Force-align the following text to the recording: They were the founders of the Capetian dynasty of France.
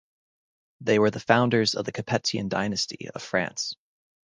They 0.79 0.97
were 0.97 1.11
the 1.11 1.19
founders 1.19 1.75
of 1.75 1.85
the 1.85 1.91
Capetian 1.91 2.49
dynasty 2.49 3.09
of 3.13 3.21
France. 3.21 3.75